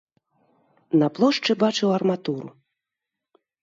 На 1.03 1.07
плошчы 1.19 1.51
бачыў 1.67 1.89
арматуру. 2.01 2.47